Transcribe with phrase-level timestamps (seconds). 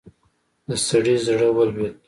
[0.67, 1.95] د سړي زړه ولوېد.